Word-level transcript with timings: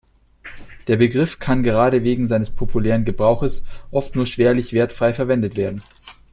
Der 0.87 0.97
Begriff 0.97 1.37
kann 1.37 1.61
gerade 1.61 2.03
wegen 2.03 2.25
seines 2.27 2.49
populären 2.49 3.05
Gebrauches 3.05 3.63
oft 3.91 4.15
nur 4.15 4.25
schwerlich 4.25 4.73
wertfrei 4.73 5.13
verwendet 5.13 5.57
werden. 5.57 5.83